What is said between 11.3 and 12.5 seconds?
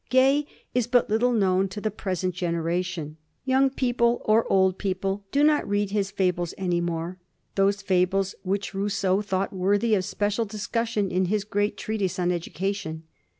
great treatise on